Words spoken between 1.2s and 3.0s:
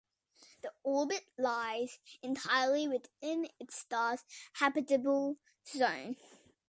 lies entirely